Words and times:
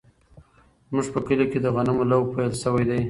زموږ 0.89 1.07
په 1.13 1.19
کلي 1.27 1.45
کې 1.51 1.59
د 1.61 1.67
غنمو 1.75 2.03
لو 2.11 2.19
پیل 2.33 2.51
شوی 2.61 2.83
دی. 2.89 2.99